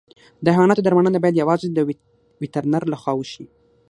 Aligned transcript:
د 0.43 0.45
حیواناتو 0.55 0.85
درملنه 0.85 1.17
باید 1.23 1.39
یوازې 1.41 1.67
د 1.71 1.79
وترنر 2.41 2.83
له 2.91 2.97
خوا 3.01 3.13
وشي. 3.15 3.45